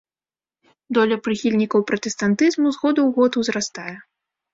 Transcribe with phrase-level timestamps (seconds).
[0.97, 3.93] Доля прыхільнікаў пратэстантызму з году ў год узрастае.